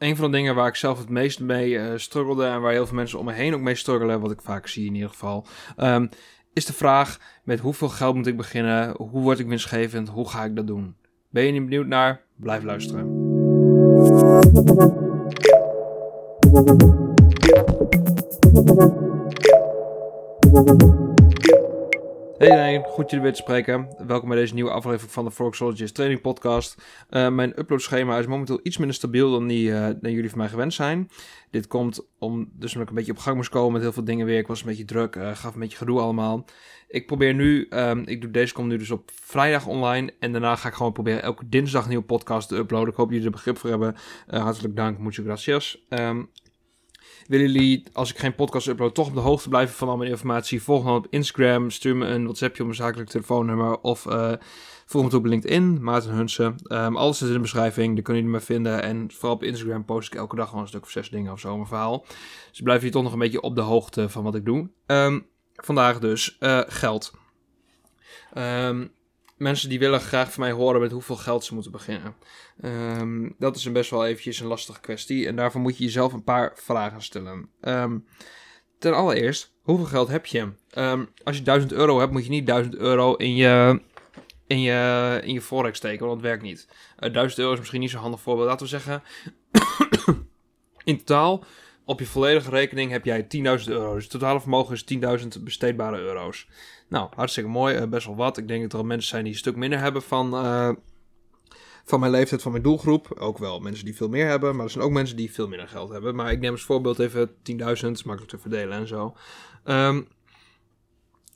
[0.00, 2.86] een van de dingen waar ik zelf het meest mee uh, struggelde en waar heel
[2.86, 5.46] veel mensen om me heen ook mee struggelen, wat ik vaak zie in ieder geval,
[5.76, 6.08] um,
[6.52, 10.44] is de vraag met hoeveel geld moet ik beginnen, hoe word ik winstgevend, hoe ga
[10.44, 10.96] ik dat doen?
[11.30, 12.20] Ben je niet benieuwd naar?
[12.36, 13.18] Blijf luisteren.
[22.40, 23.88] Hey iedereen, goed jullie weer te spreken.
[24.06, 26.82] Welkom bij deze nieuwe aflevering van de Forex Training Podcast.
[27.10, 30.48] Uh, mijn uploadschema is momenteel iets minder stabiel dan, die, uh, dan jullie van mij
[30.48, 31.10] gewend zijn.
[31.50, 34.04] Dit komt om, dus omdat ik een beetje op gang moest komen met heel veel
[34.04, 34.38] dingen weer.
[34.38, 36.44] Ik was een beetje druk, uh, gaf een beetje gedoe allemaal.
[36.88, 40.12] Ik probeer nu, um, ik doe deze komt nu dus op vrijdag online.
[40.18, 42.88] En daarna ga ik gewoon proberen elke dinsdag een nieuwe podcast te uploaden.
[42.88, 43.96] Ik hoop jullie er begrip voor hebben.
[44.26, 45.84] hartelijk dank, muchas gracias.
[45.88, 46.30] Um,
[47.30, 50.10] Willen jullie, als ik geen podcast upload, toch op de hoogte blijven van al mijn
[50.10, 50.62] informatie?
[50.62, 54.32] Volg me op Instagram, stuur me een WhatsAppje op mijn zakelijk telefoonnummer of uh,
[54.86, 56.54] volg me op LinkedIn, Maarten Hunsen.
[56.68, 58.82] Um, alles is in de beschrijving, daar kunnen jullie me vinden.
[58.82, 61.40] En vooral op Instagram post ik elke dag gewoon een stuk of zes dingen of
[61.40, 62.04] zo, mijn verhaal.
[62.50, 64.70] Dus blijf je toch nog een beetje op de hoogte van wat ik doe.
[64.86, 67.12] Um, vandaag dus uh, geld.
[68.38, 68.92] Um,
[69.40, 72.14] mensen die willen graag van mij horen met hoeveel geld ze moeten beginnen.
[72.64, 75.26] Um, dat is een best wel eventjes een lastige kwestie.
[75.26, 77.50] En daarvoor moet je jezelf een paar vragen stellen.
[77.60, 78.06] Um,
[78.78, 80.52] ten allereerst, hoeveel geld heb je?
[80.74, 83.82] Um, als je 1000 euro hebt, moet je niet 1000 euro in je,
[84.46, 86.68] in je, in je forex steken, want dat werkt niet.
[86.70, 88.48] Uh, eh, 1000 euro is misschien niet zo'n handig voorbeeld.
[88.48, 89.02] Laten we zeggen,
[90.84, 91.44] in totaal
[91.90, 93.28] op je volledige rekening heb jij 10.000
[93.64, 93.94] euro.
[93.94, 94.84] Dus totale vermogen is
[95.22, 96.48] 10.000 besteedbare euro's.
[96.88, 97.76] Nou, hartstikke mooi.
[97.76, 98.38] Uh, best wel wat.
[98.38, 100.70] Ik denk dat er mensen zijn die een stuk minder hebben van, uh,
[101.84, 103.16] van mijn leeftijd, van mijn doelgroep.
[103.18, 104.56] Ook wel mensen die veel meer hebben.
[104.56, 106.14] Maar er zijn ook mensen die veel minder geld hebben.
[106.14, 107.34] Maar ik neem als voorbeeld even 10.000.
[108.04, 109.16] Makkelijk te verdelen en zo.
[109.64, 110.08] Um,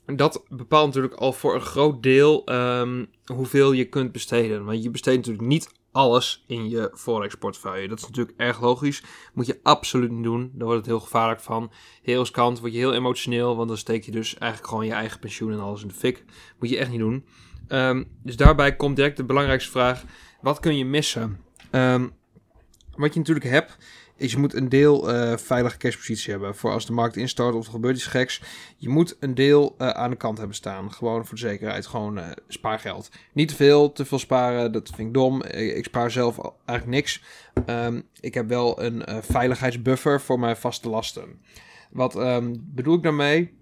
[0.05, 4.65] dat bepaalt natuurlijk al voor een groot deel um, hoeveel je kunt besteden.
[4.65, 7.87] Want je besteedt natuurlijk niet alles in je forex portefeuille.
[7.87, 9.03] Dat is natuurlijk erg logisch.
[9.33, 10.51] Moet je absoluut niet doen.
[10.53, 11.71] Daar wordt het heel gevaarlijk van.
[12.01, 15.19] Heel riskant, word je heel emotioneel, want dan steek je dus eigenlijk gewoon je eigen
[15.19, 16.23] pensioen en alles in de fik.
[16.59, 17.25] Moet je echt niet doen.
[17.67, 20.03] Um, dus daarbij komt direct de belangrijkste vraag:
[20.41, 21.39] wat kun je missen?
[21.71, 22.13] Um,
[22.95, 23.77] wat je natuurlijk hebt,
[24.17, 26.55] is je moet een deel uh, veilige cashpositie hebben.
[26.55, 28.41] Voor als de markt instart of er gebeurt iets geks.
[28.77, 30.91] Je moet een deel uh, aan de kant hebben staan.
[30.91, 31.85] Gewoon voor de zekerheid.
[31.85, 33.09] Gewoon uh, spaargeld.
[33.33, 34.71] Niet te veel, te veel sparen.
[34.71, 35.43] Dat vind ik dom.
[35.43, 37.23] Ik, spaar zelf eigenlijk niks.
[37.65, 41.41] Um, ik heb wel een veiligheidsbuffer voor mijn vaste lasten.
[41.91, 43.57] Wat um, bedoel ik daarmee?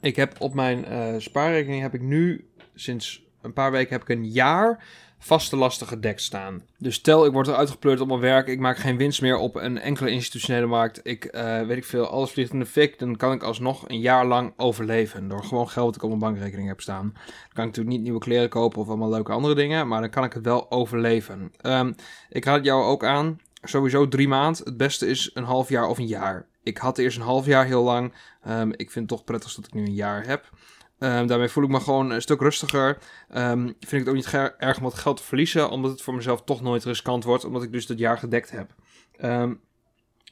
[0.00, 0.84] Ik heb op mijn
[1.22, 4.84] spaarrekening heb ik nu sinds een paar weken heb ik een jaar
[5.24, 6.62] vaste lasten gedekt staan.
[6.78, 9.56] Dus stel ik word eruit gepleurd op mijn werk, ik maak geen winst meer op
[9.56, 13.16] een enkele institutionele markt, ik uh, weet ik veel, alles vliegt in de fik, dan
[13.16, 16.68] kan ik alsnog een jaar lang overleven door gewoon geld dat ik op mijn bankrekening
[16.68, 17.10] heb staan.
[17.14, 20.10] Dan kan ik natuurlijk niet nieuwe kleren kopen of allemaal leuke andere dingen, maar dan
[20.10, 21.52] kan ik het wel overleven.
[21.62, 21.94] Um,
[22.28, 24.58] ik raad jou ook aan, sowieso drie maand.
[24.58, 26.46] Het beste is een half jaar of een jaar.
[26.62, 28.12] Ik had eerst een half jaar heel lang.
[28.48, 30.50] Um, ik vind het toch prettig dat ik nu een jaar heb.
[30.98, 32.98] Um, daarmee voel ik me gewoon een stuk rustiger.
[33.36, 36.14] Um, vind ik het ook niet erg om wat geld te verliezen, omdat het voor
[36.14, 38.74] mezelf toch nooit riskant wordt, omdat ik dus dat jaar gedekt heb.
[39.22, 39.60] Um,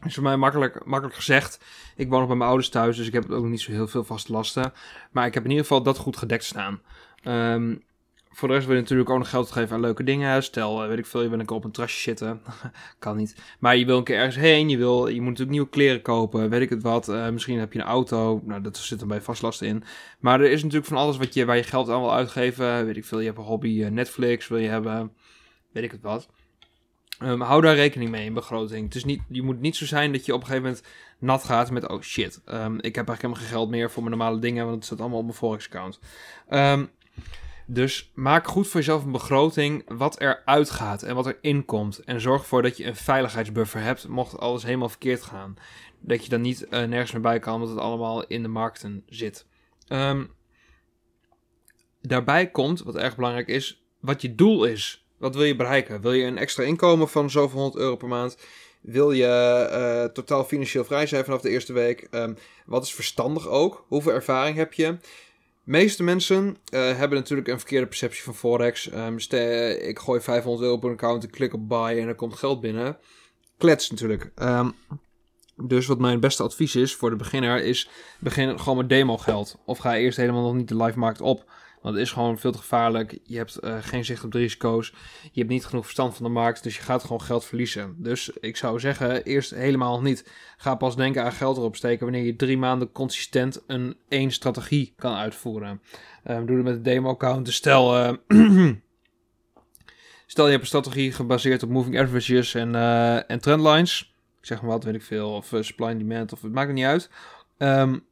[0.05, 1.65] is voor mij makkelijk, makkelijk gezegd.
[1.97, 4.05] Ik woon nog bij mijn ouders thuis, dus ik heb ook niet zo heel veel
[4.05, 4.73] vaste lasten.
[5.11, 6.81] Maar ik heb in ieder geval dat goed gedekt staan.
[8.33, 10.43] Voor de rest wil je natuurlijk ook nog geld geven aan leuke dingen.
[10.43, 12.43] Stel, eh, weet ik veel, je wil een keer op een trasje zitten.
[12.99, 13.37] kan niet.
[13.59, 14.69] Maar je wil een keer ergens heen.
[14.69, 16.51] Je, wil, je moet natuurlijk nieuwe kleren kopen.
[16.51, 17.09] Weet ik het wat.
[17.09, 18.43] Uh, misschien heb je een auto.
[18.45, 19.85] Nou, dat zit er bij vastlasten in.
[20.21, 22.87] Maar er is natuurlijk van alles wat je, waar je geld aan wil uitgeven.
[22.87, 23.69] Weet ik veel, je hebt een hobby.
[23.69, 25.13] Uh, Netflix wil je hebben.
[25.73, 26.29] Weet ik het wat.
[27.23, 28.85] Um, hou daar rekening mee in begroting.
[28.85, 30.87] Het is niet, je moet niet zo zijn dat je op een gegeven moment
[31.19, 31.89] nat gaat met...
[31.89, 34.65] Oh shit, um, ik heb eigenlijk helemaal geen geld meer voor mijn normale dingen.
[34.65, 35.99] Want het staat allemaal op mijn Forex-account.
[36.51, 36.91] Um,
[37.73, 41.99] dus maak goed voor jezelf een begroting wat er uitgaat en wat er inkomt.
[41.99, 45.57] En zorg ervoor dat je een veiligheidsbuffer hebt, mocht alles helemaal verkeerd gaan.
[46.01, 49.03] Dat je dan niet uh, nergens meer bij kan, omdat het allemaal in de markten
[49.07, 49.47] zit.
[49.89, 50.31] Um,
[52.01, 55.07] daarbij komt, wat erg belangrijk is, wat je doel is.
[55.19, 56.01] Wat wil je bereiken?
[56.01, 58.37] Wil je een extra inkomen van zoveel honderd euro per maand?
[58.81, 62.09] Wil je uh, totaal financieel vrij zijn vanaf de eerste week?
[62.11, 62.37] Um,
[62.67, 63.85] wat is verstandig ook?
[63.89, 64.97] Hoeveel ervaring heb je?
[65.65, 68.93] Meeste mensen uh, hebben natuurlijk een verkeerde perceptie van Forex.
[68.93, 69.17] Um,
[69.81, 72.61] ik gooi 500 euro op een account, ik klik op buy en er komt geld
[72.61, 72.99] binnen.
[73.57, 74.31] Klets natuurlijk.
[74.37, 74.75] Um,
[75.57, 77.89] dus wat mijn beste advies is voor de beginner is
[78.19, 79.59] begin gewoon met demo geld.
[79.65, 81.51] Of ga eerst helemaal nog niet de live markt op.
[81.83, 83.19] Want het is gewoon veel te gevaarlijk.
[83.25, 84.95] Je hebt uh, geen zicht op de risico's.
[85.33, 86.63] Je hebt niet genoeg verstand van de markt.
[86.63, 87.95] Dus je gaat gewoon geld verliezen.
[87.99, 90.31] Dus ik zou zeggen, eerst helemaal niet.
[90.57, 94.93] Ga pas denken aan geld erop steken wanneer je drie maanden consistent een één strategie
[94.97, 95.81] kan uitvoeren.
[96.27, 97.47] Uh, doe het met de demo-account.
[97.47, 98.13] Dus stel, uh,
[100.27, 102.75] Stel je hebt een strategie gebaseerd op moving averages en,
[103.27, 104.15] en trendlines.
[104.41, 105.31] Ik zeg maar wat, weet ik veel.
[105.31, 107.11] Of supply and demand, of het maakt er niet uit.
[107.59, 108.05] Um,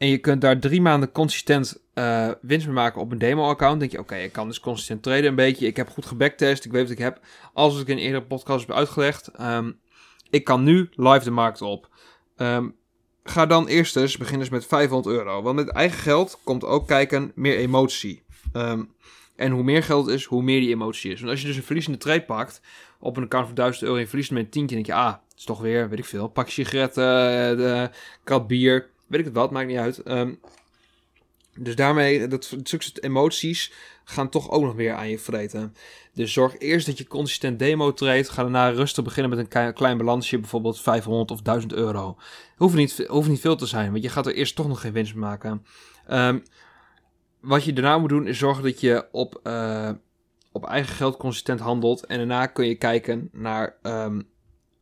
[0.00, 3.80] en je kunt daar drie maanden consistent uh, winst maken op een demo-account.
[3.80, 5.66] denk je, oké, ik kan dus consistent traden een beetje.
[5.66, 6.64] Ik heb goed gebacktest.
[6.64, 7.20] Ik weet wat ik heb.
[7.52, 9.30] Als ik in een eerdere podcast heb uitgelegd.
[9.40, 9.78] Um,
[10.30, 11.88] ik kan nu live de markt op.
[12.36, 12.74] Um,
[13.24, 15.42] ga dan eerst eens beginnen met 500 euro.
[15.42, 18.22] Want met eigen geld komt ook kijken meer emotie.
[18.52, 18.94] Um,
[19.36, 21.18] en hoe meer geld is, hoe meer die emotie is.
[21.18, 22.60] Want als je dus een verliezende trade pakt
[22.98, 25.12] op een account van 1000 euro en je verliest met een tientje, denk je, ah,
[25.12, 27.88] het is toch weer, weet ik veel, pak sigaretten, uh,
[28.24, 30.08] de bier, weet ik het wat, maakt niet uit.
[30.08, 30.40] Um,
[31.62, 33.72] dus daarmee, dat soort emoties
[34.04, 35.74] gaan toch ook nog meer aan je vreten.
[36.14, 38.28] Dus zorg eerst dat je consistent demo treedt.
[38.28, 42.16] Ga daarna rustig beginnen met een klein balansje, bijvoorbeeld 500 of 1000 euro.
[42.56, 44.92] Hoeft niet, hoeft niet veel te zijn, want je gaat er eerst toch nog geen
[44.92, 45.64] winst maken.
[46.10, 46.42] Um,
[47.40, 49.90] wat je daarna moet doen is zorgen dat je op, uh,
[50.52, 52.06] op eigen geld consistent handelt.
[52.06, 54.28] En daarna kun je kijken naar um,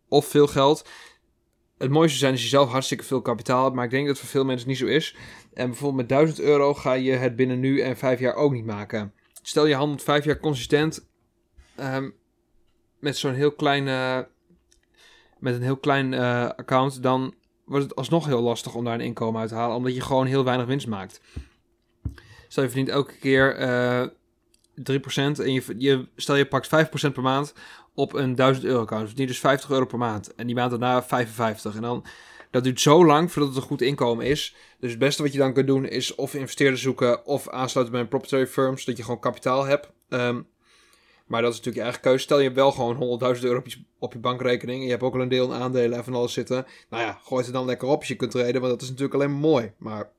[0.09, 0.89] of veel geld.
[1.79, 3.75] Het mooiste zijn als je zelf hartstikke veel kapitaal hebt.
[3.75, 5.17] Maar ik denk dat het voor veel mensen niet zo is.
[5.53, 8.65] En bijvoorbeeld met 1000 euro ga je het binnen nu en 5 jaar ook niet
[8.65, 9.13] maken.
[9.43, 11.09] Stel je handelt 5 jaar consistent.
[11.81, 12.15] Um,
[12.99, 13.87] met zo'n heel klein.
[13.87, 14.19] Uh,
[15.39, 17.03] met een heel klein uh, account.
[17.03, 17.35] Dan
[17.65, 19.77] wordt het alsnog heel lastig om daar een inkomen uit te halen.
[19.77, 21.21] Omdat je gewoon heel weinig winst maakt.
[22.49, 24.07] Stel je verdient elke keer eh,
[24.79, 24.85] 3%
[25.15, 27.55] en je, je, stel je pakt 5% per maand
[27.95, 29.01] op een 1000 euro account.
[29.01, 30.35] Dus verdient dus 50 euro per maand.
[30.35, 31.75] En die maand daarna 55.
[31.75, 32.05] En dan,
[32.51, 34.55] dat duurt zo lang voordat het een goed inkomen is.
[34.81, 38.03] Dus het beste wat je dan kunt doen is of investeerders zoeken of aansluiten bij
[38.03, 39.91] een proprietary firm, zodat je gewoon kapitaal hebt.
[40.09, 40.47] Um,
[41.29, 42.23] maar dat is natuurlijk je eigen keuze.
[42.23, 43.63] Stel je hebt wel gewoon 100.000 euro
[43.99, 44.79] op je, bankrekening.
[44.79, 46.67] En je hebt ook al een deel aandelen en van alles zitten.
[46.91, 48.61] Nou ja, gooi het dan lekker op als je kunt treden.
[48.61, 49.73] Want dat is natuurlijk alleen maar mooi.
[49.79, 50.11] Maar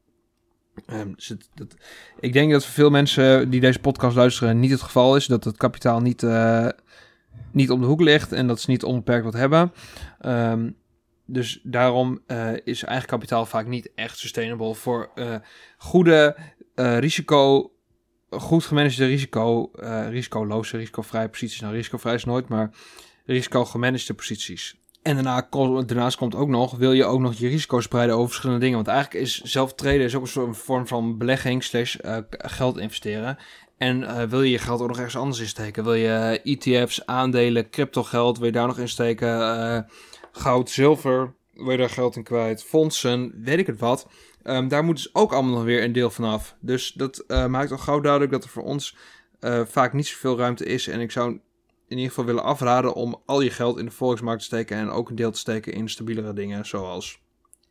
[0.87, 1.75] Um, dus dat,
[2.19, 5.25] ik denk dat voor veel mensen die deze podcast luisteren niet het geval is.
[5.25, 6.67] Dat het kapitaal niet, uh,
[7.51, 9.73] niet om de hoek ligt en dat ze niet onbeperkt wat hebben.
[10.25, 10.75] Um,
[11.25, 15.35] dus daarom uh, is eigen kapitaal vaak niet echt sustainable voor uh,
[15.77, 16.37] goede
[16.75, 17.71] risico,
[18.29, 19.71] goed gemanagede risico,
[20.09, 21.59] risicoloze, risicovrije posities.
[21.59, 22.69] Nou, risicovrij is nooit, maar
[23.25, 24.79] risico gemanagede posities.
[25.01, 25.47] En daarna,
[25.85, 28.75] daarnaast komt ook nog, wil je ook nog je risico spreiden over verschillende dingen.
[28.75, 32.77] Want eigenlijk is zelf traden is ook een soort vorm van belegging slash uh, geld
[32.77, 33.37] investeren.
[33.77, 35.83] En uh, wil je je geld ook nog ergens anders insteken?
[35.83, 39.27] Wil je ETF's, aandelen, crypto geld, wil je daar nog insteken?
[39.27, 39.79] Uh,
[40.31, 42.63] goud, zilver, wil je daar geld in kwijt?
[42.63, 44.07] Fondsen, weet ik het wat.
[44.43, 46.55] Um, daar moet dus ook allemaal nog weer een deel van af.
[46.59, 48.95] Dus dat maakt al gauw duidelijk dat er voor ons
[49.65, 50.87] vaak niet zoveel ruimte is.
[50.87, 51.39] En ik zou
[51.89, 54.89] in ieder geval willen afraden om al je geld in de volksmarkt te steken en
[54.89, 57.21] ook een deel te steken in stabielere dingen zoals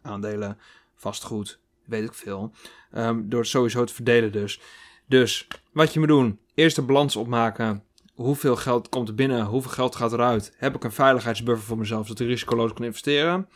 [0.02, 0.58] aandelen,
[0.94, 2.52] vastgoed, weet ik veel.
[2.96, 4.60] Um, door het sowieso te verdelen dus.
[5.06, 7.82] Dus wat je moet doen, eerst de balans opmaken.
[8.14, 9.44] Hoeveel geld komt er binnen?
[9.44, 10.54] Hoeveel geld gaat eruit?
[10.56, 13.48] Heb ik een veiligheidsbuffer voor mezelf zodat ik risicoloos kan investeren?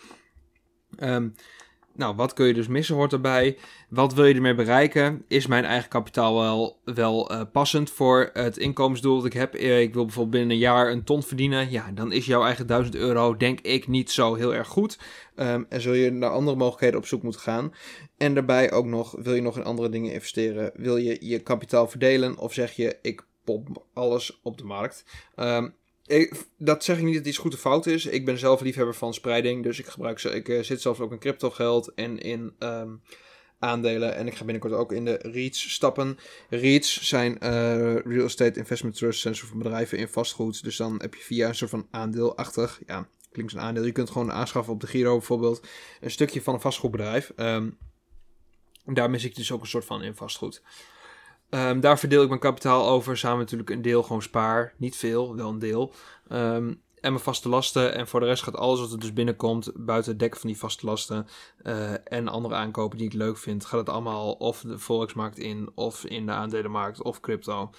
[0.99, 1.35] Um,
[1.95, 3.57] nou, wat kun je dus missen hoort erbij.
[3.89, 5.25] Wat wil je ermee bereiken?
[5.29, 9.55] Is mijn eigen kapitaal wel, wel uh, passend voor het inkomensdoel dat ik heb?
[9.55, 11.71] Eh, ik wil bijvoorbeeld binnen een jaar een ton verdienen.
[11.71, 14.99] Ja, dan is jouw eigen 1000 euro denk ik niet zo heel erg goed.
[15.37, 17.75] Um, en zul je naar andere mogelijkheden op zoek moeten gaan.
[18.17, 20.71] En daarbij ook nog, wil je nog in andere dingen investeren?
[20.75, 22.39] Wil je je kapitaal verdelen?
[22.39, 25.05] Of zeg je, ik pop alles op de markt?
[25.37, 25.75] Um,
[26.59, 28.07] dat zeg ik niet dat iets goed of fout is.
[28.07, 29.63] Ik ben zelf liefhebber van spreiding.
[29.63, 30.31] Dus ik gebruik ze.
[30.31, 33.03] Ik uh, zit zelfs ook in crypto geld en in um,
[33.59, 34.15] aandelen.
[34.15, 36.19] En ik ga binnenkort ook in de REITs stappen.
[36.49, 39.25] REITs zijn uh, Real Estate Investment Trusts.
[39.25, 40.65] En soort van bedrijven in vastgoed.
[40.65, 42.81] Dus dan heb je via een soort van aandeelachtig.
[42.87, 43.85] Ja, klinkt een aandeel.
[43.85, 45.67] Je kunt gewoon aanschaffen op de Giro bijvoorbeeld.
[46.01, 47.33] Een stukje van een vastgoedbedrijf.
[47.37, 47.79] Um,
[48.85, 50.63] daar mis ik dus ook een soort van in vastgoed.
[51.55, 53.17] Um, daar verdeel ik mijn kapitaal over.
[53.17, 54.75] Samen natuurlijk een deel gewoon spaar.
[54.77, 55.93] Niet veel, wel een deel.
[56.33, 57.95] Um, en mijn vaste lasten.
[57.95, 60.59] En voor de rest gaat alles wat er dus binnenkomt, buiten het dekken van die
[60.59, 61.27] vaste lasten
[61.63, 65.71] uh, en andere aankopen die ik leuk vind, gaat het allemaal of de Volksmarkt in,
[65.75, 67.71] of in de aandelenmarkt, of crypto.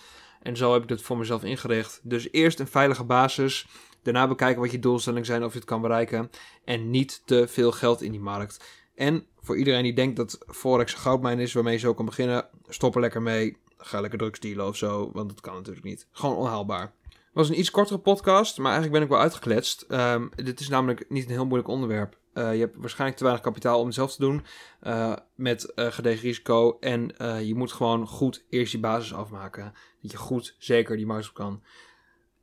[0.41, 1.99] En zo heb ik het voor mezelf ingericht.
[2.03, 3.67] Dus eerst een veilige basis.
[4.01, 6.29] Daarna bekijken wat je doelstellingen zijn, of je het kan bereiken.
[6.65, 8.63] En niet te veel geld in die markt.
[8.95, 12.47] En voor iedereen die denkt dat Forex een goudmijn is waarmee je zo kan beginnen,
[12.67, 15.09] stop er lekker mee ga lekker drugs dealen of zo.
[15.13, 16.07] Want dat kan natuurlijk niet.
[16.11, 16.93] Gewoon onhaalbaar.
[17.09, 19.85] Het was een iets kortere podcast, maar eigenlijk ben ik wel uitgekletst.
[19.89, 22.17] Um, dit is namelijk niet een heel moeilijk onderwerp.
[22.33, 24.45] Uh, je hebt waarschijnlijk te weinig kapitaal om het zelf te doen.
[24.83, 26.77] Uh, met uh, gedegen risico.
[26.79, 29.73] En je moet gewoon goed eerst je basis afmaken.
[30.01, 31.63] Dat je goed zeker die markt op kan.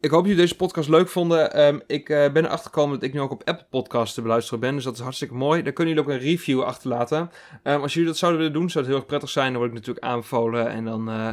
[0.00, 1.66] Ik hoop dat jullie deze podcast leuk vonden.
[1.66, 4.60] Um, ik uh, ben erachter gekomen dat ik nu ook op Apple Podcasts te beluisteren
[4.60, 4.74] ben.
[4.74, 5.62] Dus dat is hartstikke mooi.
[5.62, 7.30] Daar kunnen jullie ook een review achterlaten.
[7.64, 9.52] Um, als jullie dat zouden willen doen, zou het heel erg prettig zijn.
[9.52, 10.68] Dan word ik natuurlijk aanbevolen.
[10.68, 11.28] En dan uh,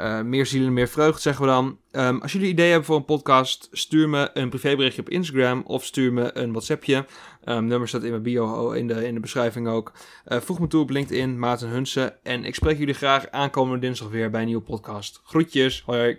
[0.00, 1.78] Uh, meer zielen, meer vreugd, zeggen we dan.
[1.92, 5.84] Um, als jullie ideeën hebben voor een podcast, stuur me een privéberichtje op Instagram of
[5.84, 7.06] stuur me een WhatsAppje.
[7.44, 9.92] Um, nummer staat in mijn bio in de, in de beschrijving ook.
[10.24, 12.24] Voeg me toe op LinkedIn, Maarten Hunsen.
[12.24, 15.20] En ik spreek jullie graag aankomende dinsdag weer bij een nieuwe podcast.
[15.24, 16.18] Groetjes, hoi.